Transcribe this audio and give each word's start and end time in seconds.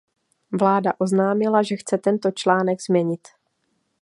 Vláda 0.51 0.93
oznámila, 0.97 1.63
že 1.63 1.75
chce 1.75 1.97
tento 1.97 2.31
článek 2.31 2.81
změnit. 2.81 3.27